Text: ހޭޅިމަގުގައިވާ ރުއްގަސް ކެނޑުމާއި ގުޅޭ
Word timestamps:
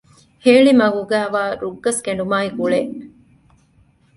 ހޭޅިމަގުގައިވާ 0.43 1.43
ރުއްގަސް 1.61 2.01
ކެނޑުމާއި 2.05 2.49
ގުޅޭ 2.57 2.79